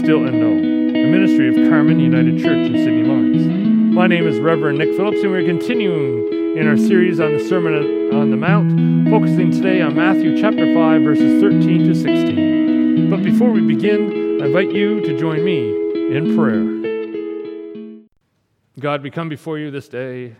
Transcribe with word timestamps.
Still 0.00 0.20
Know, 0.20 0.52
a 0.52 1.06
ministry 1.06 1.48
of 1.48 1.68
Carmen 1.68 2.00
United 2.00 2.38
Church 2.38 2.68
in 2.68 2.72
Sydney 2.72 3.02
Lawrence. 3.02 3.44
My 3.94 4.06
name 4.06 4.26
is 4.26 4.40
Reverend 4.40 4.78
Nick 4.78 4.96
Phillips, 4.96 5.20
and 5.20 5.30
we're 5.30 5.44
continuing 5.44 6.56
in 6.56 6.66
our 6.66 6.78
series 6.78 7.20
on 7.20 7.34
the 7.34 7.44
Sermon 7.46 8.10
on 8.14 8.30
the 8.30 8.36
Mount, 8.38 9.10
focusing 9.10 9.50
today 9.50 9.82
on 9.82 9.94
Matthew 9.94 10.40
chapter 10.40 10.72
5, 10.72 11.02
verses 11.02 11.42
13 11.42 11.86
to 11.86 11.94
16. 11.94 13.10
But 13.10 13.22
before 13.22 13.50
we 13.50 13.60
begin, 13.60 14.40
I 14.40 14.46
invite 14.46 14.72
you 14.72 15.02
to 15.02 15.18
join 15.18 15.44
me 15.44 15.68
in 16.16 16.34
prayer. 16.34 18.08
God, 18.80 19.02
we 19.02 19.10
come 19.10 19.28
before 19.28 19.58
you 19.58 19.70
this 19.70 19.86
day, 19.86 20.34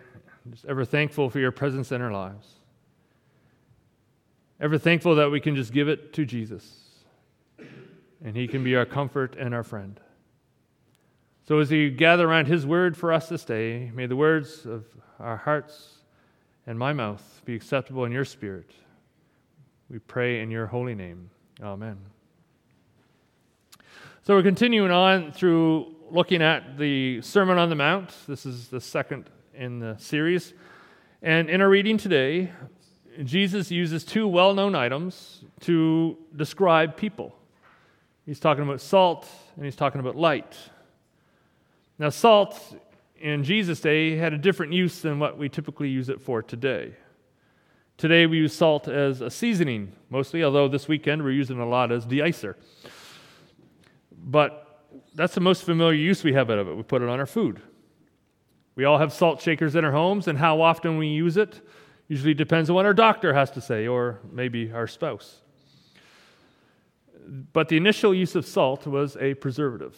just 0.49 0.65
ever 0.65 0.85
thankful 0.85 1.29
for 1.29 1.37
your 1.37 1.51
presence 1.51 1.91
in 1.91 2.01
our 2.01 2.11
lives. 2.11 2.55
Ever 4.59 4.79
thankful 4.79 5.13
that 5.17 5.29
we 5.29 5.39
can 5.39 5.55
just 5.55 5.71
give 5.71 5.87
it 5.87 6.13
to 6.13 6.25
Jesus 6.25 6.80
and 8.23 8.35
he 8.35 8.47
can 8.47 8.63
be 8.63 8.75
our 8.75 8.85
comfort 8.85 9.35
and 9.37 9.53
our 9.53 9.63
friend. 9.63 9.99
So, 11.47 11.59
as 11.59 11.71
we 11.71 11.89
gather 11.89 12.29
around 12.29 12.47
his 12.47 12.65
word 12.65 12.95
for 12.95 13.11
us 13.11 13.29
this 13.29 13.43
day, 13.43 13.91
may 13.93 14.05
the 14.05 14.15
words 14.15 14.65
of 14.65 14.85
our 15.19 15.37
hearts 15.37 15.95
and 16.67 16.77
my 16.77 16.93
mouth 16.93 17.41
be 17.45 17.55
acceptable 17.55 18.05
in 18.05 18.11
your 18.11 18.25
spirit. 18.25 18.71
We 19.89 19.99
pray 19.99 20.41
in 20.41 20.51
your 20.51 20.67
holy 20.67 20.95
name. 20.95 21.31
Amen. 21.61 21.97
So, 24.23 24.35
we're 24.35 24.43
continuing 24.43 24.91
on 24.91 25.31
through 25.31 25.95
looking 26.11 26.43
at 26.43 26.77
the 26.77 27.21
Sermon 27.21 27.57
on 27.57 27.69
the 27.69 27.75
Mount. 27.75 28.13
This 28.27 28.45
is 28.45 28.67
the 28.67 28.81
second 28.81 29.29
in 29.53 29.79
the 29.79 29.97
series. 29.97 30.53
And 31.23 31.49
in 31.49 31.61
our 31.61 31.69
reading 31.69 31.97
today, 31.97 32.51
Jesus 33.23 33.71
uses 33.71 34.03
two 34.03 34.27
well 34.27 34.53
known 34.53 34.75
items 34.75 35.43
to 35.61 36.17
describe 36.35 36.95
people. 36.95 37.35
He's 38.25 38.39
talking 38.39 38.63
about 38.63 38.81
salt 38.81 39.27
and 39.55 39.65
he's 39.65 39.75
talking 39.75 39.99
about 39.99 40.15
light. 40.15 40.55
Now, 41.97 42.09
salt 42.09 42.59
in 43.19 43.43
Jesus' 43.43 43.79
day 43.79 44.15
had 44.15 44.33
a 44.33 44.37
different 44.37 44.73
use 44.73 45.01
than 45.01 45.19
what 45.19 45.37
we 45.37 45.49
typically 45.49 45.89
use 45.89 46.09
it 46.09 46.21
for 46.21 46.41
today. 46.41 46.93
Today, 47.97 48.25
we 48.25 48.37
use 48.37 48.53
salt 48.53 48.87
as 48.87 49.21
a 49.21 49.29
seasoning 49.29 49.91
mostly, 50.09 50.43
although 50.43 50.67
this 50.67 50.87
weekend 50.87 51.23
we're 51.23 51.31
using 51.31 51.59
a 51.59 51.67
lot 51.67 51.91
as 51.91 52.05
de-icer. 52.05 52.55
But 54.23 54.85
that's 55.13 55.35
the 55.35 55.41
most 55.41 55.63
familiar 55.63 55.93
use 55.93 56.23
we 56.23 56.33
have 56.33 56.49
out 56.49 56.57
of 56.57 56.67
it. 56.67 56.75
We 56.75 56.83
put 56.83 57.01
it 57.01 57.09
on 57.09 57.19
our 57.19 57.25
food. 57.25 57.61
We 58.75 58.85
all 58.85 58.97
have 58.97 59.13
salt 59.13 59.41
shakers 59.41 59.75
in 59.75 59.85
our 59.85 59.91
homes, 59.91 60.27
and 60.27 60.37
how 60.37 60.61
often 60.61 60.97
we 60.97 61.07
use 61.07 61.37
it 61.37 61.61
usually 62.07 62.33
depends 62.33 62.69
on 62.69 62.75
what 62.75 62.85
our 62.85 62.93
doctor 62.93 63.33
has 63.33 63.51
to 63.51 63.61
say, 63.61 63.87
or 63.87 64.19
maybe 64.31 64.71
our 64.71 64.87
spouse. 64.87 65.41
But 67.27 67.69
the 67.69 67.77
initial 67.77 68.13
use 68.13 68.35
of 68.35 68.45
salt 68.45 68.85
was 68.87 69.17
a 69.17 69.33
preservative. 69.35 69.95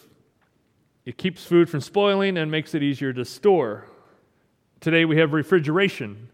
It 1.04 1.18
keeps 1.18 1.44
food 1.44 1.68
from 1.68 1.80
spoiling 1.80 2.38
and 2.38 2.50
makes 2.50 2.74
it 2.74 2.82
easier 2.82 3.12
to 3.12 3.24
store. 3.24 3.86
Today 4.80 5.04
we 5.04 5.18
have 5.18 5.32
refrigeration 5.32 6.28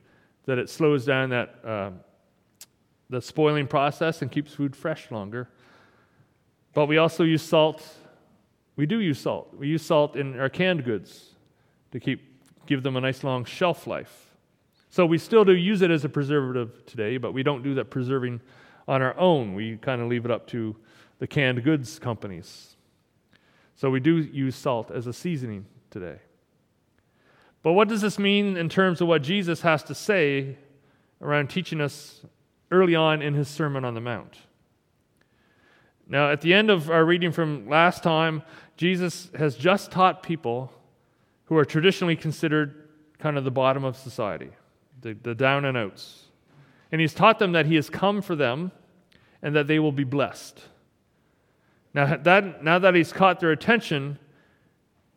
that 0.46 0.58
it 0.58 0.68
slows 0.68 1.04
down 1.04 1.30
that 1.30 1.54
uh, 1.64 1.90
the 3.08 3.20
spoiling 3.20 3.66
process 3.66 4.22
and 4.22 4.30
keeps 4.30 4.54
food 4.54 4.76
fresh 4.76 5.10
longer. 5.10 5.48
But 6.72 6.86
we 6.86 6.98
also 6.98 7.24
use 7.24 7.42
salt. 7.42 7.86
We 8.76 8.86
do 8.86 9.00
use 9.00 9.18
salt. 9.18 9.54
We 9.56 9.68
use 9.68 9.82
salt 9.82 10.16
in 10.16 10.38
our 10.38 10.48
canned 10.48 10.84
goods 10.84 11.34
to 11.92 12.00
keep 12.00 12.26
give 12.66 12.82
them 12.84 12.96
a 12.96 13.00
nice 13.00 13.24
long 13.24 13.44
shelf 13.44 13.86
life. 13.88 14.36
So 14.90 15.04
we 15.04 15.18
still 15.18 15.44
do 15.44 15.54
use 15.54 15.82
it 15.82 15.90
as 15.90 16.04
a 16.04 16.08
preservative 16.08 16.86
today, 16.86 17.16
but 17.16 17.32
we 17.32 17.42
don't 17.42 17.62
do 17.62 17.74
that 17.74 17.90
preserving 17.90 18.40
on 18.90 19.02
our 19.02 19.16
own. 19.16 19.54
We 19.54 19.76
kind 19.76 20.02
of 20.02 20.08
leave 20.08 20.24
it 20.24 20.32
up 20.32 20.48
to 20.48 20.74
the 21.20 21.26
canned 21.28 21.62
goods 21.62 22.00
companies. 22.00 22.74
So 23.76 23.88
we 23.88 24.00
do 24.00 24.16
use 24.16 24.56
salt 24.56 24.90
as 24.90 25.06
a 25.06 25.12
seasoning 25.12 25.64
today. 25.90 26.18
But 27.62 27.74
what 27.74 27.86
does 27.86 28.00
this 28.00 28.18
mean 28.18 28.56
in 28.56 28.68
terms 28.68 29.00
of 29.00 29.06
what 29.06 29.22
Jesus 29.22 29.60
has 29.60 29.84
to 29.84 29.94
say 29.94 30.56
around 31.22 31.50
teaching 31.50 31.80
us 31.80 32.22
early 32.72 32.96
on 32.96 33.22
in 33.22 33.34
his 33.34 33.46
Sermon 33.46 33.84
on 33.84 33.94
the 33.94 34.00
Mount? 34.00 34.38
Now, 36.08 36.32
at 36.32 36.40
the 36.40 36.52
end 36.52 36.68
of 36.68 36.90
our 36.90 37.04
reading 37.04 37.30
from 37.30 37.68
last 37.68 38.02
time, 38.02 38.42
Jesus 38.76 39.30
has 39.38 39.54
just 39.54 39.92
taught 39.92 40.24
people 40.24 40.72
who 41.44 41.56
are 41.56 41.64
traditionally 41.64 42.16
considered 42.16 42.88
kind 43.20 43.38
of 43.38 43.44
the 43.44 43.52
bottom 43.52 43.84
of 43.84 43.96
society, 43.96 44.50
the, 45.00 45.12
the 45.22 45.34
down 45.34 45.64
and 45.64 45.78
outs. 45.78 46.24
And 46.90 47.00
he's 47.00 47.14
taught 47.14 47.38
them 47.38 47.52
that 47.52 47.66
he 47.66 47.76
has 47.76 47.88
come 47.88 48.20
for 48.20 48.34
them 48.34 48.72
and 49.42 49.54
that 49.56 49.66
they 49.66 49.78
will 49.78 49.92
be 49.92 50.04
blessed. 50.04 50.60
Now 51.94 52.16
that, 52.16 52.62
now 52.62 52.78
that 52.78 52.94
he's 52.94 53.12
caught 53.12 53.40
their 53.40 53.50
attention, 53.50 54.18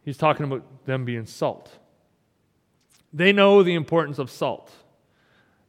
he's 0.03 0.17
talking 0.17 0.45
about 0.45 0.85
them 0.85 1.06
being 1.06 1.25
salt. 1.25 1.78
They 3.12 3.31
know 3.31 3.62
the 3.62 3.75
importance 3.75 4.17
of 4.17 4.31
salt. 4.31 4.72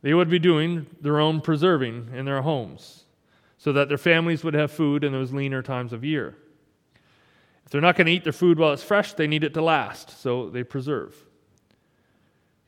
They 0.03 0.15
would 0.15 0.31
be 0.31 0.39
doing 0.39 0.87
their 1.01 1.21
own 1.21 1.41
preserving 1.41 2.11
in 2.15 2.25
their 2.25 2.43
homes 2.43 3.05
so 3.59 3.73
that 3.73 3.89
their 3.89 3.99
families 3.99 4.45
would 4.45 4.55
have 4.55 4.71
food 4.71 5.05
in 5.05 5.13
those 5.13 5.33
leaner 5.33 5.63
times 5.63 5.93
of 5.93 6.05
year. 6.05 6.37
If 7.65 7.71
they're 7.71 7.81
not 7.81 7.97
going 7.97 8.07
to 8.07 8.13
eat 8.13 8.25
their 8.25 8.33
food 8.33 8.59
while 8.59 8.73
it's 8.73 8.83
fresh, 8.83 9.15
they 9.15 9.27
need 9.27 9.45
it 9.45 9.55
to 9.55 9.63
last, 9.63 10.21
so 10.21 10.51
they 10.51 10.63
preserve. 10.63 11.17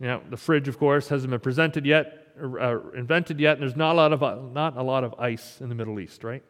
Now, 0.00 0.22
the 0.28 0.36
fridge, 0.36 0.68
of 0.68 0.78
course, 0.78 1.08
hasn't 1.08 1.30
been 1.30 1.40
presented 1.40 1.84
yet, 1.84 2.25
uh, 2.40 2.78
invented 2.90 3.40
yet, 3.40 3.54
and 3.54 3.62
there's 3.62 3.76
not 3.76 3.92
a 3.92 3.96
lot 3.96 4.12
of 4.12 4.22
uh, 4.22 4.36
not 4.52 4.76
a 4.76 4.82
lot 4.82 5.04
of 5.04 5.14
ice 5.18 5.60
in 5.60 5.68
the 5.68 5.74
Middle 5.74 5.98
East, 6.00 6.24
right? 6.24 6.42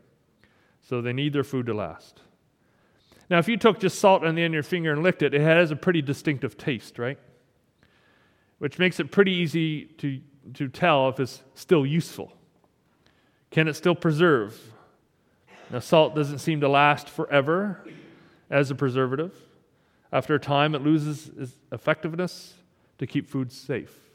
So 0.83 1.01
they 1.01 1.13
need 1.13 1.33
their 1.33 1.45
food 1.45 1.67
to 1.67 1.75
last. 1.75 2.21
Now, 3.29 3.39
if 3.39 3.49
you 3.49 3.57
took 3.57 3.81
just 3.81 3.99
salt 3.99 4.25
on 4.25 4.37
the 4.37 4.43
end 4.43 4.53
of 4.53 4.55
your 4.55 4.63
finger 4.63 4.93
and 4.93 5.03
licked 5.03 5.23
it, 5.23 5.35
it 5.35 5.41
has 5.41 5.71
a 5.71 5.77
pretty 5.77 6.01
distinctive 6.01 6.57
taste, 6.57 6.99
right? 6.99 7.19
Which 8.59 8.79
makes 8.79 9.01
it 9.01 9.11
pretty 9.11 9.33
easy 9.33 9.87
to, 9.99 10.21
to 10.55 10.69
tell 10.69 11.09
if 11.09 11.19
it's 11.19 11.43
still 11.55 11.85
useful. 11.85 12.33
Can 13.51 13.67
it 13.67 13.75
still 13.75 13.97
preserve? 13.97 14.59
Now, 15.71 15.81
salt 15.81 16.15
doesn't 16.15 16.39
seem 16.39 16.61
to 16.61 16.69
last 16.69 17.09
forever 17.09 17.85
as 18.49 18.71
a 18.71 18.77
preservative. 18.77 19.35
After 20.13 20.37
a 20.37 20.41
time, 20.41 20.77
it 20.77 20.83
loses 20.83 21.31
its 21.37 21.53
effectiveness 21.73 22.55
to 22.99 23.07
keep 23.09 23.29
food 23.29 23.51
safe. 23.51 24.06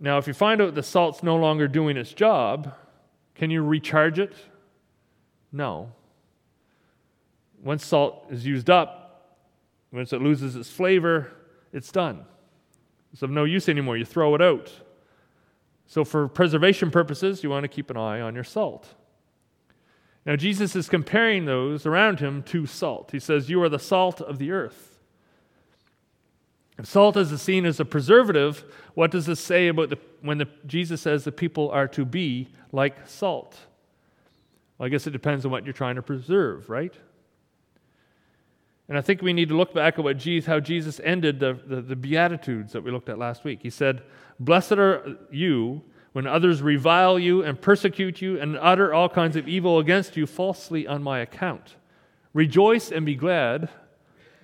Now, 0.00 0.18
if 0.18 0.26
you 0.26 0.34
find 0.34 0.60
out 0.60 0.74
the 0.74 0.82
salt's 0.82 1.22
no 1.22 1.36
longer 1.36 1.68
doing 1.68 1.96
its 1.96 2.12
job, 2.12 2.74
can 3.34 3.50
you 3.50 3.62
recharge 3.62 4.18
it? 4.18 4.34
No. 5.52 5.92
Once 7.62 7.84
salt 7.86 8.26
is 8.30 8.44
used 8.44 8.68
up, 8.68 9.38
once 9.92 10.12
it 10.12 10.20
loses 10.20 10.56
its 10.56 10.68
flavor, 10.68 11.30
it's 11.72 11.90
done. 11.92 12.24
It's 13.12 13.22
of 13.22 13.30
no 13.30 13.44
use 13.44 13.68
anymore. 13.68 13.96
You 13.96 14.04
throw 14.04 14.34
it 14.34 14.42
out. 14.42 14.72
So, 15.86 16.04
for 16.04 16.28
preservation 16.28 16.90
purposes, 16.90 17.42
you 17.42 17.50
want 17.50 17.62
to 17.62 17.68
keep 17.68 17.90
an 17.90 17.96
eye 17.96 18.20
on 18.20 18.34
your 18.34 18.44
salt. 18.44 18.94
Now, 20.26 20.36
Jesus 20.36 20.74
is 20.74 20.88
comparing 20.88 21.44
those 21.44 21.86
around 21.86 22.20
him 22.20 22.42
to 22.44 22.66
salt. 22.66 23.10
He 23.12 23.20
says, 23.20 23.50
You 23.50 23.62
are 23.62 23.68
the 23.68 23.78
salt 23.78 24.20
of 24.20 24.38
the 24.38 24.50
earth. 24.50 24.93
If 26.78 26.86
salt 26.86 27.16
is 27.16 27.40
seen 27.40 27.66
as 27.66 27.78
a 27.78 27.84
preservative, 27.84 28.64
what 28.94 29.10
does 29.10 29.26
this 29.26 29.40
say 29.40 29.68
about 29.68 29.90
the, 29.90 29.98
when 30.22 30.38
the, 30.38 30.48
Jesus 30.66 31.00
says 31.00 31.24
the 31.24 31.32
people 31.32 31.70
are 31.70 31.86
to 31.88 32.04
be 32.04 32.48
like 32.72 33.06
salt? 33.06 33.56
Well, 34.78 34.86
I 34.86 34.88
guess 34.88 35.06
it 35.06 35.12
depends 35.12 35.44
on 35.44 35.52
what 35.52 35.64
you're 35.64 35.72
trying 35.72 35.94
to 35.96 36.02
preserve, 36.02 36.68
right? 36.68 36.92
And 38.88 38.98
I 38.98 39.00
think 39.00 39.22
we 39.22 39.32
need 39.32 39.48
to 39.48 39.56
look 39.56 39.72
back 39.72 39.98
at 39.98 40.04
what 40.04 40.18
Jesus, 40.18 40.46
how 40.46 40.60
Jesus 40.60 41.00
ended 41.02 41.40
the, 41.40 41.58
the, 41.66 41.80
the 41.80 41.96
Beatitudes 41.96 42.72
that 42.72 42.82
we 42.82 42.90
looked 42.90 43.08
at 43.08 43.18
last 43.18 43.44
week. 43.44 43.60
He 43.62 43.70
said, 43.70 44.02
Blessed 44.40 44.72
are 44.72 45.16
you 45.30 45.82
when 46.12 46.26
others 46.26 46.60
revile 46.60 47.18
you 47.18 47.42
and 47.42 47.60
persecute 47.60 48.20
you 48.20 48.38
and 48.40 48.58
utter 48.58 48.92
all 48.92 49.08
kinds 49.08 49.36
of 49.36 49.48
evil 49.48 49.78
against 49.78 50.16
you 50.16 50.26
falsely 50.26 50.86
on 50.86 51.02
my 51.02 51.20
account. 51.20 51.76
Rejoice 52.32 52.90
and 52.90 53.06
be 53.06 53.14
glad, 53.14 53.68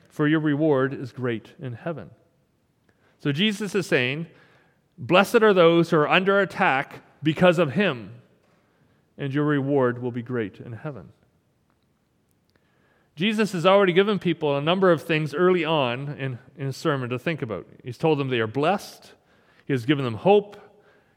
for 0.08 0.26
your 0.26 0.40
reward 0.40 0.94
is 0.94 1.12
great 1.12 1.50
in 1.60 1.75
heaven. 1.75 2.10
So 3.20 3.32
Jesus 3.32 3.75
is 3.75 3.87
saying, 3.87 4.26
Blessed 4.99 5.43
are 5.43 5.55
those 5.55 5.90
who 5.90 5.96
are 5.96 6.08
under 6.08 6.40
attack 6.40 7.02
because 7.22 7.58
of 7.58 7.72
him, 7.72 8.12
and 9.17 9.32
your 9.32 9.44
reward 9.44 10.02
will 10.02 10.11
be 10.11 10.22
great 10.22 10.58
in 10.58 10.72
heaven. 10.72 11.11
Jesus 13.17 13.52
has 13.52 13.67
already 13.67 13.93
given 13.93 14.19
people 14.19 14.56
a 14.56 14.62
number 14.62 14.90
of 14.90 15.02
things 15.02 15.34
early 15.34 15.64
on 15.64 16.17
in, 16.19 16.38
in 16.56 16.67
his 16.67 16.76
sermon 16.76 17.11
to 17.11 17.19
think 17.19 17.43
about. 17.43 17.67
He's 17.84 17.99
told 17.99 18.19
them 18.19 18.28
they 18.28 18.40
are 18.40 18.46
blessed, 18.46 19.12
he 19.67 19.72
has 19.72 19.84
given 19.84 20.05
them 20.05 20.14
hope, 20.14 20.58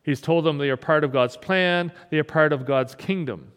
he's 0.03 0.21
told 0.21 0.43
them 0.45 0.57
they 0.57 0.69
are 0.69 0.77
part 0.77 1.03
of 1.03 1.11
God's 1.11 1.37
plan, 1.37 1.91
they 2.09 2.19
are 2.19 2.25
part 2.25 2.51
of 2.51 2.65
God's 2.65 2.95
kingdom. 2.95 3.51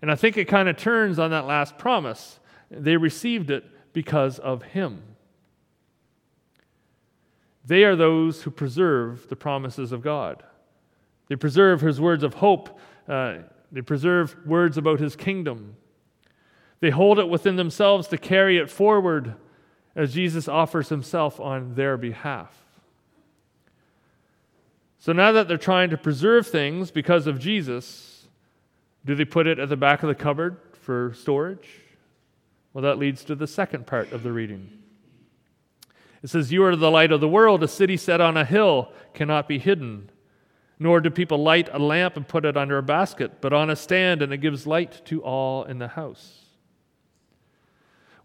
And 0.00 0.10
I 0.10 0.14
think 0.14 0.36
it 0.36 0.46
kind 0.46 0.68
of 0.68 0.76
turns 0.76 1.18
on 1.18 1.30
that 1.30 1.46
last 1.46 1.76
promise. 1.76 2.38
They 2.70 2.96
received 2.96 3.50
it 3.50 3.64
because 3.92 4.38
of 4.38 4.62
him. 4.62 5.02
They 7.68 7.84
are 7.84 7.94
those 7.94 8.42
who 8.42 8.50
preserve 8.50 9.28
the 9.28 9.36
promises 9.36 9.92
of 9.92 10.00
God. 10.00 10.42
They 11.28 11.36
preserve 11.36 11.82
his 11.82 12.00
words 12.00 12.22
of 12.22 12.34
hope. 12.34 12.80
Uh, 13.06 13.40
they 13.70 13.82
preserve 13.82 14.34
words 14.46 14.78
about 14.78 15.00
his 15.00 15.14
kingdom. 15.14 15.76
They 16.80 16.88
hold 16.88 17.18
it 17.18 17.28
within 17.28 17.56
themselves 17.56 18.08
to 18.08 18.16
carry 18.16 18.56
it 18.56 18.70
forward 18.70 19.34
as 19.94 20.14
Jesus 20.14 20.48
offers 20.48 20.88
himself 20.88 21.38
on 21.38 21.74
their 21.74 21.98
behalf. 21.98 22.56
So 24.98 25.12
now 25.12 25.32
that 25.32 25.46
they're 25.46 25.58
trying 25.58 25.90
to 25.90 25.98
preserve 25.98 26.46
things 26.46 26.90
because 26.90 27.26
of 27.26 27.38
Jesus, 27.38 28.28
do 29.04 29.14
they 29.14 29.26
put 29.26 29.46
it 29.46 29.58
at 29.58 29.68
the 29.68 29.76
back 29.76 30.02
of 30.02 30.08
the 30.08 30.14
cupboard 30.14 30.56
for 30.72 31.12
storage? 31.12 31.68
Well, 32.72 32.82
that 32.82 32.98
leads 32.98 33.24
to 33.24 33.34
the 33.34 33.46
second 33.46 33.86
part 33.86 34.10
of 34.12 34.22
the 34.22 34.32
reading. 34.32 34.77
It 36.22 36.30
says, 36.30 36.52
You 36.52 36.64
are 36.64 36.76
the 36.76 36.90
light 36.90 37.12
of 37.12 37.20
the 37.20 37.28
world. 37.28 37.62
A 37.62 37.68
city 37.68 37.96
set 37.96 38.20
on 38.20 38.36
a 38.36 38.44
hill 38.44 38.92
cannot 39.14 39.48
be 39.48 39.58
hidden. 39.58 40.10
Nor 40.78 41.00
do 41.00 41.10
people 41.10 41.38
light 41.38 41.68
a 41.72 41.78
lamp 41.78 42.16
and 42.16 42.26
put 42.26 42.44
it 42.44 42.56
under 42.56 42.78
a 42.78 42.82
basket, 42.82 43.40
but 43.40 43.52
on 43.52 43.70
a 43.70 43.76
stand, 43.76 44.22
and 44.22 44.32
it 44.32 44.38
gives 44.38 44.66
light 44.66 45.04
to 45.06 45.22
all 45.22 45.64
in 45.64 45.78
the 45.78 45.88
house. 45.88 46.44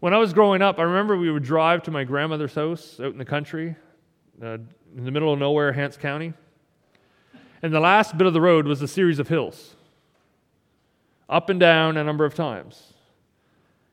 When 0.00 0.12
I 0.12 0.18
was 0.18 0.32
growing 0.32 0.62
up, 0.62 0.78
I 0.78 0.82
remember 0.82 1.16
we 1.16 1.30
would 1.30 1.44
drive 1.44 1.82
to 1.84 1.90
my 1.90 2.04
grandmother's 2.04 2.54
house 2.54 3.00
out 3.00 3.12
in 3.12 3.18
the 3.18 3.24
country, 3.24 3.74
uh, 4.42 4.58
in 4.96 5.04
the 5.04 5.10
middle 5.10 5.32
of 5.32 5.38
nowhere, 5.38 5.72
Hants 5.72 5.96
County. 5.96 6.34
And 7.62 7.72
the 7.72 7.80
last 7.80 8.18
bit 8.18 8.26
of 8.26 8.34
the 8.34 8.40
road 8.40 8.66
was 8.66 8.82
a 8.82 8.88
series 8.88 9.18
of 9.18 9.28
hills, 9.28 9.74
up 11.28 11.48
and 11.48 11.58
down 11.58 11.96
a 11.96 12.04
number 12.04 12.24
of 12.24 12.34
times. 12.34 12.92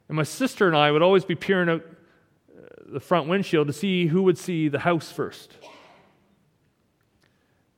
And 0.10 0.18
my 0.18 0.24
sister 0.24 0.68
and 0.68 0.76
I 0.76 0.92
would 0.92 1.02
always 1.02 1.24
be 1.24 1.36
peering 1.36 1.70
out 1.70 1.86
the 2.92 3.00
front 3.00 3.28
windshield 3.28 3.68
to 3.68 3.74
see 3.74 4.08
who 4.08 4.24
would 4.24 4.38
see 4.38 4.68
the 4.68 4.80
house 4.80 5.12
first 5.12 5.58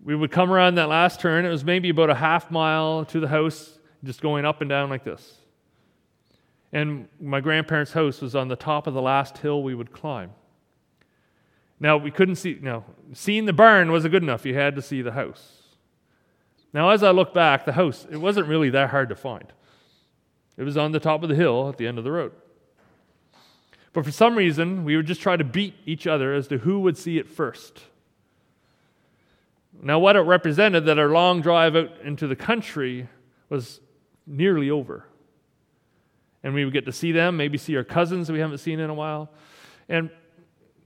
we 0.04 0.16
would 0.16 0.32
come 0.32 0.52
around 0.52 0.76
that 0.76 0.90
last 0.90 1.20
turn. 1.20 1.46
It 1.46 1.50
was 1.50 1.64
maybe 1.64 1.90
about 1.90 2.10
a 2.10 2.16
half 2.16 2.52
mile 2.52 3.06
to 3.06 3.20
the 3.20 3.28
house, 3.28 3.80
just 4.04 4.22
going 4.22 4.46
up 4.46 4.62
and 4.62 4.70
down 4.70 4.90
like 4.90 5.04
this. 5.04 5.38
And 6.74 7.08
my 7.22 7.40
grandparents' 7.40 7.94
house 7.94 8.20
was 8.20 8.36
on 8.36 8.48
the 8.48 8.56
top 8.56 8.88
of 8.88 8.94
the 8.94 9.02
last 9.02 9.38
hill 9.38 9.64
we 9.64 9.76
would 9.76 9.94
climb. 9.94 10.32
Now, 11.80 11.98
we 11.98 12.12
couldn't 12.12 12.36
see, 12.36 12.58
no, 12.62 12.84
seeing 13.14 13.46
the 13.46 13.54
barn 13.54 13.92
wasn't 13.92 14.12
good 14.12 14.24
enough. 14.24 14.46
You 14.46 14.56
had 14.56 14.76
to 14.76 14.82
see 14.82 15.02
the 15.02 15.12
house. 15.12 15.62
Now, 16.74 16.90
as 16.90 17.04
I 17.04 17.12
look 17.12 17.34
back, 17.34 17.66
the 17.66 17.74
house, 17.74 18.08
it 18.10 18.18
wasn't 18.18 18.48
really 18.48 18.70
that 18.72 18.90
hard 18.90 19.10
to 19.10 19.16
find. 19.16 19.54
It 20.58 20.64
was 20.64 20.78
on 20.78 20.92
the 20.92 21.00
top 21.00 21.24
of 21.24 21.30
the 21.30 21.36
hill 21.36 21.70
at 21.70 21.78
the 21.78 21.88
end 21.88 21.98
of 21.98 22.04
the 22.04 22.12
road. 22.12 22.32
But 23.94 24.06
for 24.06 24.12
some 24.12 24.36
reason, 24.36 24.84
we 24.84 24.98
would 24.98 25.06
just 25.06 25.22
try 25.22 25.38
to 25.38 25.44
beat 25.44 25.76
each 25.86 26.08
other 26.08 26.34
as 26.34 26.48
to 26.48 26.58
who 26.58 26.80
would 26.80 26.98
see 26.98 27.20
it 27.20 27.30
first. 27.30 27.80
Now, 29.82 30.00
what 30.00 30.16
it 30.16 30.22
represented 30.22 30.86
that 30.86 30.98
our 30.98 31.10
long 31.10 31.42
drive 31.42 31.76
out 31.76 31.92
into 32.04 32.28
the 32.28 32.36
country 32.36 33.08
was 33.50 33.80
nearly 34.26 34.70
over. 34.70 35.06
And 36.44 36.54
we 36.54 36.66
would 36.66 36.74
get 36.74 36.86
to 36.86 36.92
see 36.92 37.12
them, 37.12 37.38
maybe 37.38 37.58
see 37.58 37.76
our 37.78 37.84
cousins 37.84 38.28
that 38.28 38.34
we 38.34 38.40
haven't 38.40 38.58
seen 38.58 38.80
in 38.80 38.90
a 38.90 38.94
while. 38.94 39.30
And 39.88 40.10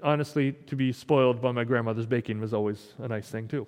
honestly, 0.04 0.52
to 0.52 0.76
be 0.76 0.92
spoiled 0.92 1.42
by 1.42 1.52
my 1.52 1.64
grandmother's 1.64 2.06
baking 2.06 2.42
was 2.42 2.54
always 2.54 2.94
a 3.00 3.08
nice 3.08 3.30
thing, 3.30 3.48
too. 3.48 3.68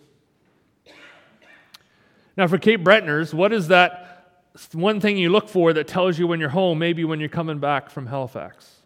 Now, 2.36 2.47
for 2.47 2.57
Cape 2.57 2.83
Bretoners, 2.83 3.33
what 3.33 3.51
is 3.53 3.69
that 3.69 4.50
one 4.74 5.00
thing 5.00 5.18
you 5.18 5.30
look 5.30 5.47
for 5.50 5.74
that 5.74 5.88
tells 5.88 6.19
you 6.19 6.27
when 6.27 6.39
you're 6.39 6.50
home, 6.50 6.80
maybe 6.80 7.03
when 7.03 7.19
you're 7.19 7.30
coming 7.30 7.59
back 7.59 7.89
from 7.89 8.07
Halifax? 8.07 8.78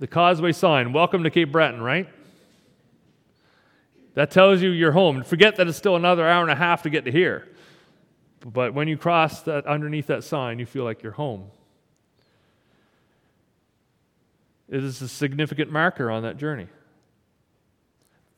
The 0.00 0.06
Causeway 0.06 0.52
sign. 0.52 0.94
Welcome 0.94 1.24
to 1.24 1.30
Cape 1.30 1.52
Breton, 1.52 1.82
right? 1.82 2.08
That 4.14 4.30
tells 4.30 4.62
you 4.62 4.70
you're 4.70 4.92
home. 4.92 5.22
Forget 5.22 5.56
that 5.56 5.68
it's 5.68 5.76
still 5.76 5.94
another 5.94 6.26
hour 6.26 6.40
and 6.40 6.50
a 6.50 6.54
half 6.56 6.84
to 6.84 6.90
get 6.90 7.04
to 7.04 7.12
here. 7.12 7.46
But 8.40 8.72
when 8.72 8.88
you 8.88 8.96
cross 8.96 9.42
that 9.42 9.66
underneath 9.66 10.06
that 10.06 10.24
sign, 10.24 10.58
you 10.58 10.64
feel 10.64 10.84
like 10.84 11.02
you're 11.02 11.12
home. 11.12 11.50
It 14.70 14.82
is 14.82 15.02
a 15.02 15.08
significant 15.08 15.70
marker 15.70 16.10
on 16.10 16.22
that 16.22 16.38
journey. 16.38 16.68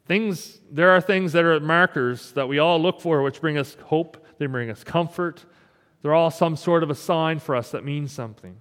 Things, 0.06 0.58
there 0.68 0.90
are 0.90 1.00
things 1.00 1.32
that 1.32 1.44
are 1.44 1.60
markers 1.60 2.32
that 2.32 2.48
we 2.48 2.58
all 2.58 2.82
look 2.82 3.00
for, 3.00 3.22
which 3.22 3.40
bring 3.40 3.56
us 3.56 3.76
hope, 3.84 4.26
they 4.38 4.46
bring 4.46 4.68
us 4.68 4.82
comfort. 4.82 5.44
They're 6.02 6.12
all 6.12 6.32
some 6.32 6.56
sort 6.56 6.82
of 6.82 6.90
a 6.90 6.96
sign 6.96 7.38
for 7.38 7.54
us 7.54 7.70
that 7.70 7.84
means 7.84 8.10
something. 8.10 8.60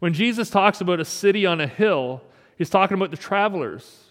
When 0.00 0.12
Jesus 0.12 0.50
talks 0.50 0.80
about 0.80 1.00
a 1.00 1.04
city 1.04 1.46
on 1.46 1.60
a 1.60 1.66
hill, 1.66 2.22
he's 2.56 2.70
talking 2.70 2.96
about 2.96 3.10
the 3.10 3.16
travelers 3.16 4.04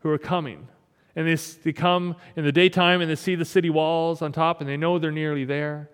who 0.00 0.10
are 0.10 0.18
coming 0.18 0.68
and 1.16 1.26
they, 1.26 1.34
they 1.34 1.72
come 1.72 2.14
in 2.36 2.44
the 2.44 2.52
daytime 2.52 3.00
and 3.00 3.10
they 3.10 3.16
see 3.16 3.34
the 3.34 3.44
city 3.44 3.70
walls 3.70 4.20
on 4.20 4.32
top 4.32 4.60
and 4.60 4.68
they 4.68 4.76
know 4.76 4.98
they're 4.98 5.10
nearly 5.10 5.46
there. 5.46 5.88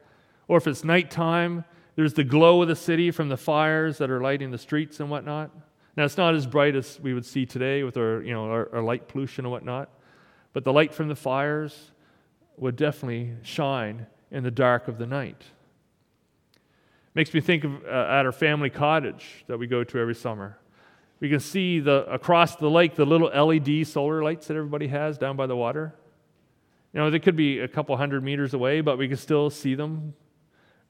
Or 0.48 0.58
if 0.58 0.66
it's 0.66 0.82
nighttime, 0.82 1.64
there's 1.94 2.14
the 2.14 2.24
glow 2.24 2.60
of 2.60 2.68
the 2.68 2.76
city 2.76 3.12
from 3.12 3.28
the 3.28 3.36
fires 3.36 3.98
that 3.98 4.10
are 4.10 4.20
lighting 4.20 4.50
the 4.50 4.58
streets 4.58 4.98
and 4.98 5.08
whatnot. 5.08 5.50
Now, 5.96 6.04
it's 6.04 6.16
not 6.16 6.34
as 6.34 6.46
bright 6.46 6.74
as 6.74 6.98
we 7.00 7.14
would 7.14 7.24
see 7.24 7.46
today 7.46 7.84
with 7.84 7.96
our, 7.96 8.22
you 8.22 8.32
know, 8.32 8.46
our, 8.46 8.68
our 8.74 8.82
light 8.82 9.08
pollution 9.08 9.44
and 9.44 9.52
whatnot, 9.52 9.90
but 10.52 10.64
the 10.64 10.72
light 10.72 10.92
from 10.92 11.08
the 11.08 11.14
fires 11.14 11.92
would 12.56 12.76
definitely 12.76 13.34
shine 13.42 14.06
in 14.30 14.42
the 14.42 14.50
dark 14.50 14.88
of 14.88 14.98
the 14.98 15.06
night. 15.06 15.44
Makes 17.14 17.34
me 17.34 17.40
think 17.40 17.64
of 17.64 17.84
uh, 17.84 17.88
at 17.88 18.24
our 18.24 18.32
family 18.32 18.70
cottage 18.70 19.44
that 19.46 19.58
we 19.58 19.66
go 19.66 19.84
to 19.84 19.98
every 19.98 20.14
summer. 20.14 20.58
We 21.20 21.28
can 21.28 21.40
see 21.40 21.78
the, 21.78 22.04
across 22.10 22.56
the 22.56 22.70
lake 22.70 22.96
the 22.96 23.04
little 23.04 23.28
LED 23.28 23.86
solar 23.86 24.24
lights 24.24 24.48
that 24.48 24.56
everybody 24.56 24.88
has 24.88 25.18
down 25.18 25.36
by 25.36 25.46
the 25.46 25.54
water. 25.54 25.94
You 26.92 27.00
know, 27.00 27.10
they 27.10 27.20
could 27.20 27.36
be 27.36 27.60
a 27.60 27.68
couple 27.68 27.96
hundred 27.96 28.24
meters 28.24 28.54
away, 28.54 28.80
but 28.80 28.98
we 28.98 29.08
can 29.08 29.16
still 29.16 29.50
see 29.50 29.74
them. 29.74 30.14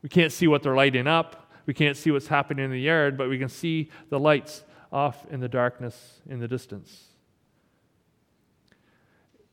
We 0.03 0.09
can't 0.09 0.33
see 0.33 0.47
what 0.47 0.63
they're 0.63 0.75
lighting 0.75 1.07
up. 1.07 1.51
We 1.67 1.75
can't 1.75 1.97
see 1.97 2.11
what's 2.11 2.27
happening 2.27 2.65
in 2.65 2.71
the 2.71 2.81
yard, 2.81 3.17
but 3.17 3.29
we 3.29 3.39
can 3.39 3.49
see 3.49 3.91
the 4.09 4.19
lights 4.19 4.65
off 4.91 5.25
in 5.31 5.41
the 5.41 5.49
darkness 5.49 6.21
in 6.29 6.41
the 6.41 6.49
distance. 6.49 7.05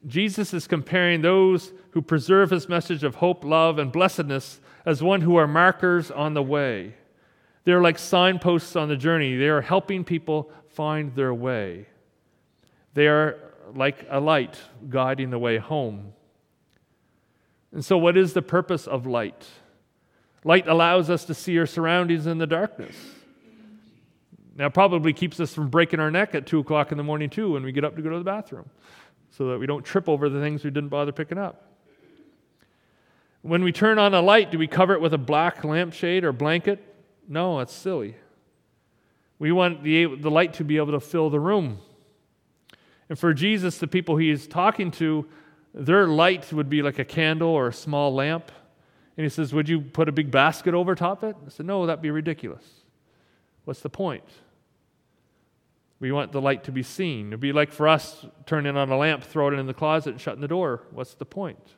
Jesus 0.08 0.54
is 0.54 0.66
comparing 0.66 1.22
those 1.22 1.74
who 1.92 2.02
preserve 2.02 2.52
his 2.52 2.70
message 2.70 3.04
of 3.04 3.16
hope, 3.16 3.44
love, 3.44 3.80
and 3.80 3.92
blessedness 3.92 4.62
as 4.86 5.04
one 5.04 5.22
who 5.22 5.36
are 5.36 5.48
markers 5.48 6.12
on 6.12 6.34
the 6.34 6.44
way. 6.44 6.96
They're 7.64 7.82
like 7.82 8.00
signposts 8.00 8.76
on 8.76 8.90
the 8.90 8.96
journey. 8.96 9.36
They 9.36 9.50
are 9.50 9.62
helping 9.62 10.04
people 10.04 10.52
find 10.70 11.14
their 11.16 11.34
way. 11.34 11.88
They 12.94 13.08
are 13.08 13.38
like 13.76 14.06
a 14.10 14.20
light 14.20 14.58
guiding 14.90 15.30
the 15.30 15.40
way 15.40 15.58
home. 15.58 16.14
And 17.72 17.86
so, 17.86 17.98
what 17.98 18.18
is 18.18 18.34
the 18.34 18.42
purpose 18.42 18.88
of 18.88 19.06
light? 19.06 19.46
Light 20.44 20.68
allows 20.68 21.10
us 21.10 21.26
to 21.26 21.34
see 21.34 21.60
our 21.60 21.66
surroundings 21.66 22.26
in 22.26 22.38
the 22.38 22.48
darkness. 22.48 22.96
Now, 24.56 24.70
probably 24.70 25.14
keeps 25.14 25.40
us 25.40 25.54
from 25.54 25.70
breaking 25.70 26.00
our 26.00 26.12
neck 26.12 26.34
at 26.36 26.46
2 26.46 26.60
o'clock 26.60 26.92
in 26.92 26.98
the 26.98 27.04
morning, 27.04 27.30
too, 27.30 27.54
when 27.54 27.64
we 27.64 27.72
get 27.72 27.86
up 27.86 27.96
to 27.96 28.02
go 28.02 28.10
to 28.10 28.18
the 28.18 28.24
bathroom, 28.24 28.70
so 29.30 29.50
that 29.50 29.60
we 29.60 29.66
don't 29.68 29.86
trip 29.86 30.10
over 30.10 30.28
the 30.28 30.40
things 30.42 30.64
we 30.64 30.72
didn't 30.72 30.90
bother 30.90 31.12
picking 31.12 31.38
up. 31.38 31.69
When 33.42 33.64
we 33.64 33.72
turn 33.72 34.00
on 34.00 34.14
a 34.14 34.22
light, 34.22 34.52
do 34.52 34.60
we 34.60 34.68
cover 34.68 34.94
it 34.94 35.02
with 35.02 35.14
a 35.14 35.18
black 35.18 35.64
lampshade 35.64 36.24
or 36.24 36.34
blanket? 36.34 36.84
No, 37.28 37.60
that's 37.60 37.74
silly. 37.74 38.16
We 39.38 39.52
want 39.54 39.84
the, 39.84 40.16
the 40.16 40.30
light 40.30 40.56
to 40.56 40.66
be 40.66 40.78
able 40.78 40.92
to 40.92 41.00
fill 41.00 41.30
the 41.30 41.40
room. 41.40 41.80
And 43.08 43.18
for 43.18 43.34
Jesus, 43.34 43.78
the 43.78 43.88
people 43.88 44.18
he 44.18 44.30
is 44.30 44.48
talking 44.48 44.92
to, 44.92 45.26
their 45.74 46.08
light 46.08 46.52
would 46.52 46.70
be 46.70 46.82
like 46.82 47.00
a 47.00 47.06
candle 47.06 47.50
or 47.50 47.70
a 47.70 47.74
small 47.74 48.14
lamp. 48.14 48.52
And 49.16 49.24
he 49.24 49.30
says, 49.30 49.54
Would 49.54 49.70
you 49.70 49.82
put 49.82 50.10
a 50.10 50.12
big 50.12 50.32
basket 50.32 50.74
over 50.74 50.94
top 50.94 51.24
of 51.24 51.30
it? 51.30 51.36
I 51.46 51.50
said, 51.50 51.66
No, 51.66 51.86
that'd 51.86 52.02
be 52.02 52.12
ridiculous. 52.12 52.64
What's 53.64 53.82
the 53.82 53.90
point? 53.90 54.24
We 56.00 56.12
want 56.12 56.32
the 56.32 56.42
light 56.42 56.64
to 56.66 56.72
be 56.72 56.84
seen. 56.84 57.28
It'd 57.28 57.40
be 57.40 57.52
like 57.52 57.72
for 57.72 57.88
us 57.88 58.26
turning 58.46 58.78
on 58.78 58.90
a 58.90 58.98
lamp, 58.98 59.24
throwing 59.24 59.56
it 59.56 59.60
in 59.60 59.68
the 59.68 59.74
closet, 59.74 60.12
and 60.12 60.22
shutting 60.22 60.42
the 60.42 60.48
door. 60.48 60.84
What's 60.92 61.14
the 61.14 61.26
point? 61.26 61.76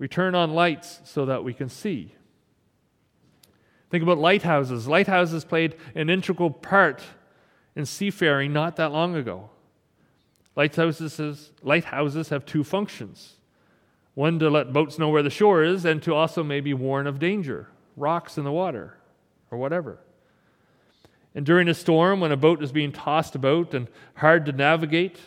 We 0.00 0.08
turn 0.08 0.34
on 0.34 0.54
lights 0.54 1.02
so 1.04 1.26
that 1.26 1.44
we 1.44 1.52
can 1.52 1.68
see. 1.68 2.14
Think 3.90 4.02
about 4.02 4.16
lighthouses. 4.18 4.88
Lighthouses 4.88 5.44
played 5.44 5.76
an 5.94 6.08
integral 6.08 6.50
part 6.50 7.02
in 7.76 7.84
seafaring 7.84 8.52
not 8.52 8.76
that 8.76 8.92
long 8.92 9.14
ago. 9.14 9.50
Lighthouses, 10.56 11.52
lighthouses 11.62 12.30
have 12.30 12.44
two 12.44 12.64
functions 12.64 13.36
one 14.14 14.38
to 14.40 14.50
let 14.50 14.72
boats 14.72 14.98
know 14.98 15.08
where 15.08 15.22
the 15.22 15.30
shore 15.30 15.62
is, 15.62 15.84
and 15.84 16.02
to 16.02 16.12
also 16.12 16.42
maybe 16.42 16.74
warn 16.74 17.06
of 17.06 17.20
danger, 17.20 17.68
rocks 17.96 18.36
in 18.36 18.44
the 18.44 18.50
water, 18.50 18.98
or 19.50 19.56
whatever. 19.56 20.00
And 21.34 21.46
during 21.46 21.68
a 21.68 21.74
storm, 21.74 22.20
when 22.20 22.32
a 22.32 22.36
boat 22.36 22.62
is 22.62 22.72
being 22.72 22.90
tossed 22.90 23.36
about 23.36 23.72
and 23.72 23.86
hard 24.16 24.44
to 24.46 24.52
navigate, 24.52 25.18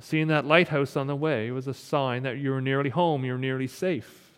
seeing 0.00 0.28
that 0.28 0.44
lighthouse 0.44 0.96
on 0.96 1.06
the 1.06 1.16
way 1.16 1.50
was 1.50 1.66
a 1.66 1.74
sign 1.74 2.22
that 2.22 2.38
you 2.38 2.50
were 2.50 2.60
nearly 2.60 2.90
home, 2.90 3.24
you 3.24 3.32
were 3.32 3.38
nearly 3.38 3.66
safe. 3.66 4.28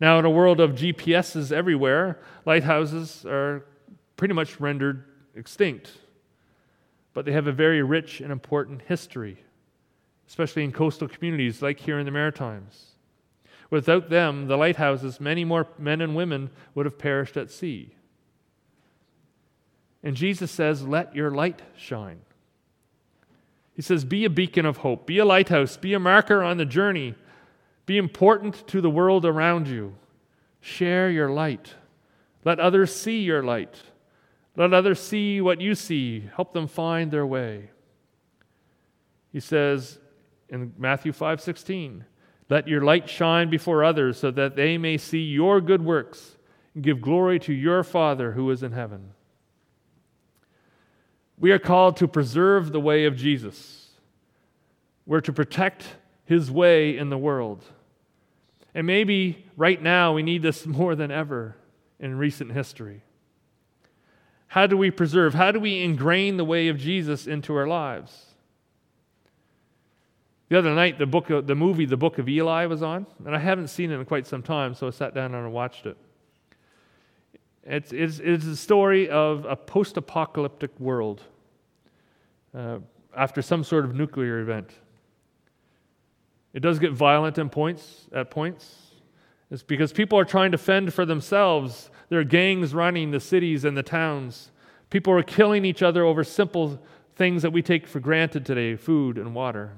Now, 0.00 0.18
in 0.18 0.24
a 0.24 0.30
world 0.30 0.60
of 0.60 0.72
GPSs 0.72 1.50
everywhere, 1.50 2.20
lighthouses 2.44 3.26
are 3.26 3.64
pretty 4.16 4.34
much 4.34 4.60
rendered 4.60 5.04
extinct. 5.34 5.90
But 7.14 7.24
they 7.24 7.32
have 7.32 7.48
a 7.48 7.52
very 7.52 7.82
rich 7.82 8.20
and 8.20 8.30
important 8.30 8.82
history, 8.82 9.38
especially 10.28 10.62
in 10.62 10.72
coastal 10.72 11.08
communities 11.08 11.62
like 11.62 11.80
here 11.80 11.98
in 11.98 12.04
the 12.04 12.12
Maritimes. 12.12 12.92
Without 13.70 14.08
them, 14.08 14.46
the 14.46 14.56
lighthouses, 14.56 15.20
many 15.20 15.44
more 15.44 15.66
men 15.78 16.00
and 16.00 16.14
women 16.14 16.50
would 16.74 16.86
have 16.86 16.98
perished 16.98 17.36
at 17.36 17.50
sea. 17.50 17.94
And 20.02 20.16
Jesus 20.16 20.50
says, 20.50 20.86
Let 20.86 21.14
your 21.14 21.30
light 21.30 21.60
shine. 21.76 22.20
He 23.78 23.82
says, 23.82 24.04
Be 24.04 24.24
a 24.24 24.30
beacon 24.30 24.66
of 24.66 24.78
hope, 24.78 25.06
be 25.06 25.18
a 25.18 25.24
lighthouse, 25.24 25.76
be 25.76 25.94
a 25.94 26.00
marker 26.00 26.42
on 26.42 26.56
the 26.56 26.64
journey, 26.64 27.14
be 27.86 27.96
important 27.96 28.66
to 28.66 28.80
the 28.80 28.90
world 28.90 29.24
around 29.24 29.68
you. 29.68 29.94
Share 30.60 31.08
your 31.08 31.30
light. 31.30 31.74
Let 32.44 32.58
others 32.58 32.92
see 32.92 33.22
your 33.22 33.44
light. 33.44 33.76
Let 34.56 34.74
others 34.74 34.98
see 34.98 35.40
what 35.40 35.60
you 35.60 35.76
see. 35.76 36.28
Help 36.34 36.54
them 36.54 36.66
find 36.66 37.12
their 37.12 37.24
way. 37.24 37.70
He 39.32 39.38
says 39.38 40.00
in 40.48 40.72
Matthew 40.76 41.12
5 41.12 41.40
16, 41.40 42.04
Let 42.50 42.66
your 42.66 42.82
light 42.82 43.08
shine 43.08 43.48
before 43.48 43.84
others 43.84 44.18
so 44.18 44.32
that 44.32 44.56
they 44.56 44.76
may 44.76 44.96
see 44.96 45.22
your 45.22 45.60
good 45.60 45.84
works 45.84 46.36
and 46.74 46.82
give 46.82 47.00
glory 47.00 47.38
to 47.38 47.52
your 47.52 47.84
Father 47.84 48.32
who 48.32 48.50
is 48.50 48.64
in 48.64 48.72
heaven. 48.72 49.10
We 51.40 51.52
are 51.52 51.58
called 51.58 51.96
to 51.98 52.08
preserve 52.08 52.72
the 52.72 52.80
way 52.80 53.04
of 53.04 53.16
Jesus. 53.16 53.90
We're 55.06 55.20
to 55.22 55.32
protect 55.32 55.84
his 56.24 56.50
way 56.50 56.96
in 56.96 57.10
the 57.10 57.18
world. 57.18 57.64
And 58.74 58.86
maybe 58.86 59.46
right 59.56 59.80
now 59.80 60.12
we 60.12 60.22
need 60.22 60.42
this 60.42 60.66
more 60.66 60.94
than 60.94 61.10
ever 61.10 61.56
in 61.98 62.16
recent 62.16 62.52
history. 62.52 63.02
How 64.48 64.66
do 64.66 64.76
we 64.76 64.90
preserve? 64.90 65.34
How 65.34 65.52
do 65.52 65.60
we 65.60 65.82
ingrain 65.82 66.36
the 66.36 66.44
way 66.44 66.68
of 66.68 66.78
Jesus 66.78 67.26
into 67.26 67.54
our 67.54 67.66
lives? 67.66 68.26
The 70.48 70.58
other 70.58 70.74
night, 70.74 70.98
the 70.98 71.06
book, 71.06 71.28
the 71.28 71.54
movie, 71.54 71.84
The 71.84 71.98
Book 71.98 72.18
of 72.18 72.28
Eli, 72.28 72.64
was 72.64 72.82
on, 72.82 73.06
and 73.26 73.36
I 73.36 73.38
haven't 73.38 73.68
seen 73.68 73.90
it 73.90 73.96
in 73.96 74.04
quite 74.06 74.26
some 74.26 74.42
time, 74.42 74.72
so 74.72 74.86
I 74.86 74.90
sat 74.90 75.14
down 75.14 75.34
and 75.34 75.44
I 75.44 75.48
watched 75.48 75.84
it. 75.84 75.98
It's, 77.70 77.92
it's, 77.92 78.18
it's 78.18 78.46
a 78.46 78.56
story 78.56 79.10
of 79.10 79.44
a 79.44 79.54
post 79.54 79.98
apocalyptic 79.98 80.70
world 80.80 81.22
uh, 82.56 82.78
after 83.14 83.42
some 83.42 83.62
sort 83.62 83.84
of 83.84 83.94
nuclear 83.94 84.40
event. 84.40 84.72
It 86.54 86.60
does 86.60 86.78
get 86.78 86.92
violent 86.92 87.36
in 87.36 87.50
points, 87.50 88.06
at 88.10 88.30
points. 88.30 88.74
It's 89.50 89.62
because 89.62 89.92
people 89.92 90.18
are 90.18 90.24
trying 90.24 90.52
to 90.52 90.58
fend 90.58 90.94
for 90.94 91.04
themselves. 91.04 91.90
There 92.08 92.18
are 92.18 92.24
gangs 92.24 92.72
running 92.72 93.10
the 93.10 93.20
cities 93.20 93.66
and 93.66 93.76
the 93.76 93.82
towns. 93.82 94.50
People 94.88 95.12
are 95.12 95.22
killing 95.22 95.66
each 95.66 95.82
other 95.82 96.04
over 96.04 96.24
simple 96.24 96.82
things 97.16 97.42
that 97.42 97.52
we 97.52 97.60
take 97.60 97.86
for 97.86 98.00
granted 98.00 98.46
today 98.46 98.76
food 98.76 99.18
and 99.18 99.34
water. 99.34 99.72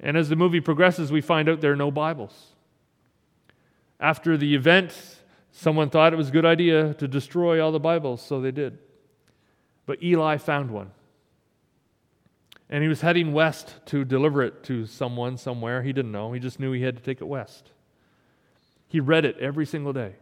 And 0.00 0.16
as 0.16 0.30
the 0.30 0.36
movie 0.36 0.60
progresses, 0.60 1.12
we 1.12 1.20
find 1.20 1.46
out 1.46 1.60
there 1.60 1.72
are 1.72 1.76
no 1.76 1.90
Bibles. 1.90 2.52
After 4.00 4.38
the 4.38 4.54
event, 4.54 5.20
someone 5.54 5.88
thought 5.88 6.12
it 6.12 6.16
was 6.16 6.28
a 6.28 6.32
good 6.32 6.44
idea 6.44 6.94
to 6.94 7.06
destroy 7.06 7.64
all 7.64 7.72
the 7.72 7.80
Bibles, 7.80 8.20
so 8.20 8.40
they 8.40 8.50
did. 8.50 8.78
But 9.86 10.02
Eli 10.02 10.36
found 10.36 10.70
one. 10.70 10.90
And 12.68 12.82
he 12.82 12.88
was 12.88 13.02
heading 13.02 13.32
west 13.32 13.74
to 13.86 14.04
deliver 14.04 14.42
it 14.42 14.64
to 14.64 14.84
someone 14.84 15.36
somewhere. 15.36 15.82
He 15.82 15.92
didn't 15.92 16.12
know, 16.12 16.32
he 16.32 16.40
just 16.40 16.58
knew 16.58 16.72
he 16.72 16.82
had 16.82 16.96
to 16.96 17.02
take 17.02 17.20
it 17.20 17.26
west. 17.26 17.70
He 18.88 18.98
read 19.00 19.24
it 19.24 19.38
every 19.38 19.64
single 19.64 19.92
day, 19.92 20.16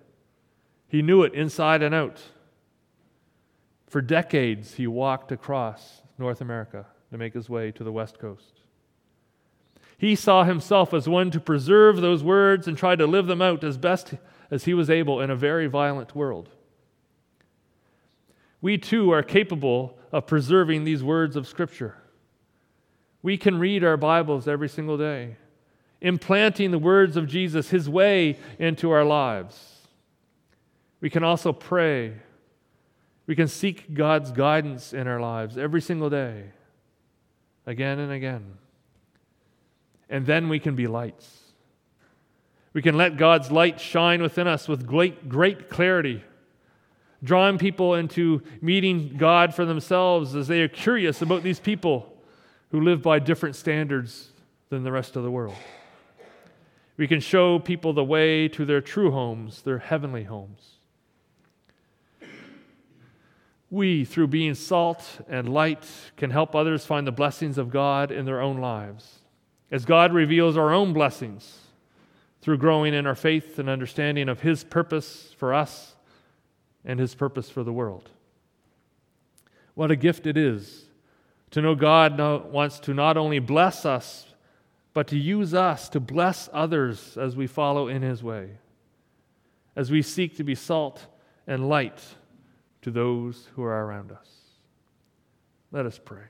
he 0.87 1.03
knew 1.03 1.23
it 1.23 1.35
inside 1.35 1.83
and 1.83 1.95
out. 1.95 2.21
For 3.87 4.01
decades, 4.01 4.75
he 4.75 4.87
walked 4.87 5.33
across 5.33 6.03
North 6.19 6.41
America 6.41 6.87
to 7.11 7.19
make 7.19 7.35
his 7.35 7.51
way 7.51 7.71
to 7.73 7.85
the 7.85 7.93
West 7.93 8.19
Coast. 8.19 8.61
He 9.99 10.17
saw 10.17 10.45
himself 10.45 10.95
as 10.95 11.09
one 11.09 11.31
to 11.31 11.41
preserve 11.41 12.01
those 12.01 12.25
words 12.25 12.67
and 12.67 12.77
try 12.77 12.97
to 12.97 13.07
live 13.07 13.27
them 13.27 13.43
out 13.43 13.62
as 13.62 13.77
best 13.77 14.15
as 14.53 14.65
he 14.65 14.75
was 14.75 14.89
able 14.89 15.21
in 15.21 15.31
a 15.31 15.35
very 15.35 15.67
violent 15.67 16.15
world. 16.15 16.49
We 18.61 18.79
too 18.79 19.11
are 19.11 19.25
capable 19.25 19.99
of 20.13 20.29
preserving 20.29 20.85
these 20.85 21.03
words 21.03 21.35
of 21.35 21.49
Scripture. 21.49 21.97
We 23.21 23.37
can 23.37 23.59
read 23.59 23.83
our 23.83 23.97
Bibles 23.97 24.47
every 24.47 24.69
single 24.69 24.97
day, 24.97 25.37
implanting 26.01 26.71
the 26.71 26.79
words 26.79 27.17
of 27.17 27.27
Jesus, 27.27 27.71
His 27.71 27.89
way, 27.89 28.39
into 28.61 28.93
our 28.93 29.05
lives. 29.05 29.89
We 31.01 31.11
can 31.11 31.25
also 31.25 31.53
pray. 31.53 32.13
We 33.27 33.35
can 33.35 33.49
seek 33.49 33.93
God's 33.93 34.31
guidance 34.31 34.93
in 34.93 35.09
our 35.09 35.19
lives 35.19 35.59
every 35.59 35.81
single 35.81 36.11
day, 36.11 36.51
again 37.67 37.99
and 37.99 38.13
again 38.13 38.59
and 40.13 40.27
then 40.27 40.51
we 40.51 40.61
can 40.61 40.77
be 40.77 40.87
lights. 40.87 41.52
We 42.73 42.83
can 42.83 42.97
let 42.97 43.17
God's 43.17 43.50
light 43.50 43.81
shine 43.81 44.23
within 44.23 44.47
us 44.47 44.67
with 44.67 44.87
great, 44.87 45.29
great 45.29 45.69
clarity, 45.69 46.25
drawing 47.23 47.59
people 47.59 47.95
into 47.95 48.43
meeting 48.61 49.17
God 49.17 49.55
for 49.55 49.64
themselves 49.64 50.35
as 50.35 50.49
they 50.49 50.62
are 50.62 50.69
curious 50.69 51.21
about 51.21 51.43
these 51.43 51.61
people 51.61 52.12
who 52.71 52.81
live 52.81 53.02
by 53.02 53.19
different 53.19 53.57
standards 53.57 54.31
than 54.71 54.85
the 54.85 54.93
rest 54.93 55.17
of 55.17 55.23
the 55.23 55.31
world. 55.31 55.57
We 56.97 57.07
can 57.07 57.21
show 57.21 57.59
people 57.59 57.93
the 57.93 58.05
way 58.05 58.49
to 58.49 58.64
their 58.64 58.81
true 58.81 59.11
homes, 59.11 59.62
their 59.62 59.79
heavenly 59.79 60.25
homes. 60.25 60.76
We, 63.71 64.05
through 64.05 64.26
being 64.29 64.55
salt 64.55 65.21
and 65.29 65.49
light, 65.49 65.87
can 66.17 66.31
help 66.31 66.55
others 66.55 66.85
find 66.85 67.07
the 67.07 67.12
blessings 67.12 67.57
of 67.57 67.71
God 67.71 68.11
in 68.11 68.25
their 68.25 68.41
own 68.41 68.59
lives 68.59 69.19
as 69.71 69.87
God 69.87 70.12
reveals 70.12 70.59
our 70.59 70.73
own 70.73 70.93
blessings 70.93 71.59
through 72.43 72.59
growing 72.59 72.93
in 72.93 73.07
our 73.07 73.15
faith 73.15 73.59
and 73.59 73.71
understanding 73.71 74.29
of 74.29 74.41
His 74.41 74.65
purpose 74.65 75.35
for 75.39 75.55
us 75.55 75.95
and 76.85 76.99
His 77.01 77.15
purpose 77.15 77.49
for 77.49 77.63
the 77.63 77.73
world. 77.73 78.11
What 79.75 79.91
a 79.91 79.97
gift 79.97 80.27
it 80.27 80.37
is 80.37 80.85
to 81.53 81.63
know 81.63 81.75
God 81.75 82.19
wants 82.53 82.81
to 82.81 82.93
not 82.93 83.17
only 83.17 83.39
bless 83.39 83.87
us, 83.87 84.27
but 84.93 85.07
to 85.07 85.19
use 85.19 85.55
us 85.55 85.89
to 85.91 86.01
bless 86.01 86.49
others 86.53 87.17
as 87.17 87.37
we 87.37 87.47
follow 87.47 87.89
in 87.89 88.03
His 88.03 88.23
way, 88.23 88.59
as 89.77 89.91
we 89.91 90.03
seek 90.03 90.37
to 90.37 90.45
be 90.45 90.55
salt 90.55 91.07
and 91.47 91.69
light 91.69 92.03
to 92.83 92.91
those 92.91 93.49
who 93.55 93.63
are 93.63 93.87
around 93.87 94.13
us. 94.13 94.29
Let 95.71 95.87
us 95.87 95.99
pray. 96.05 96.25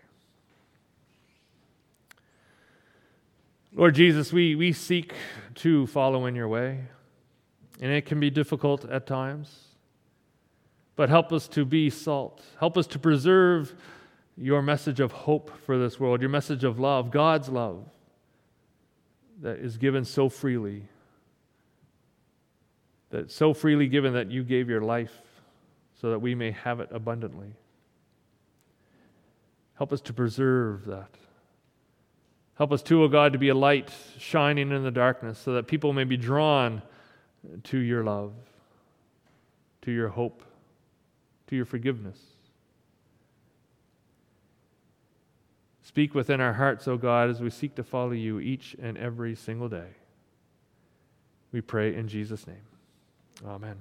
Lord 3.75 3.95
Jesus, 3.95 4.33
we, 4.33 4.55
we 4.55 4.73
seek 4.73 5.15
to 5.57 5.87
follow 5.87 6.27
in 6.27 6.35
your 6.35 6.49
way, 6.49 6.81
and 7.81 7.91
it 7.91 8.05
can 8.05 8.21
be 8.21 8.29
difficult 8.29 8.85
at 8.85 9.07
times. 9.07 9.69
But 10.95 11.09
help 11.09 11.33
us 11.33 11.49
to 11.49 11.65
be 11.65 11.89
salt. 11.89 12.43
Help 12.61 12.77
us 12.77 12.87
to 12.89 12.99
preserve 12.99 13.75
your 14.37 14.61
message 14.61 15.01
of 15.01 15.13
hope 15.13 15.51
for 15.65 15.79
this 15.79 15.99
world, 15.99 16.21
your 16.21 16.29
message 16.29 16.65
of 16.65 16.79
love, 16.79 17.11
God's 17.11 17.49
love 17.49 17.85
that 19.41 19.59
is 19.59 19.79
given 19.79 20.05
so 20.05 20.29
freely. 20.29 20.85
That 23.09 23.31
so 23.31 23.55
freely 23.55 23.89
given 23.89 24.13
that 24.13 24.31
you 24.31 24.45
gave 24.45 24.69
your 24.69 24.83
life 24.83 25.13
so 25.99 26.11
that 26.11 26.19
we 26.19 26.35
may 26.35 26.51
have 26.51 26.81
it 26.81 26.91
abundantly. 26.93 27.55
Help 29.75 29.95
us 29.95 30.01
to 30.03 30.13
preserve 30.13 30.85
that. 30.85 31.11
Help 32.57 32.73
us 32.73 32.83
too, 32.83 33.03
O 33.03 33.09
God, 33.09 33.33
to 33.33 33.39
be 33.39 33.49
a 33.49 33.55
light 33.55 33.91
shining 34.19 34.71
in 34.73 34.85
the 34.85 34.91
darkness 34.91 35.39
so 35.39 35.55
that 35.55 35.67
people 35.67 35.93
may 35.93 36.05
be 36.05 36.17
drawn 36.17 36.83
to 37.65 37.79
your 37.79 38.05
love, 38.05 38.33
to 39.83 39.91
your 39.91 40.09
hope, 40.09 40.43
to 41.49 41.57
your 41.57 41.65
forgiveness. 41.65 42.19
Speak 45.83 46.15
within 46.15 46.41
our 46.41 46.55
hearts, 46.55 46.87
O 46.89 46.97
God, 46.97 47.31
as 47.31 47.41
we 47.41 47.51
seek 47.51 47.75
to 47.75 47.83
follow 47.83 48.13
you 48.13 48.39
each 48.41 48.77
and 48.81 48.97
every 48.97 49.35
single 49.35 49.69
day. 49.69 49.89
We 51.53 51.61
pray 51.61 51.95
in 51.95 52.09
Jesus' 52.09 52.47
name. 52.47 52.57
Amen. 53.47 53.77